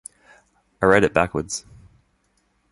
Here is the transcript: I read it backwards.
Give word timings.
I 0.81 0.85
read 0.87 1.03
it 1.03 1.13
backwards. 1.13 1.63